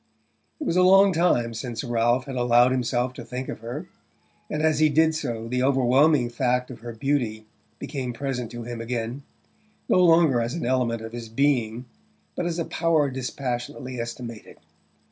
[0.59, 3.85] It was a long time since Ralph had allowed himself to think of her,
[4.49, 7.45] and as he did so the overwhelming fact of her beauty
[7.77, 9.21] became present to him again,
[9.87, 11.85] no longer as an element of his being
[12.35, 14.57] but as a power dispassionately estimated.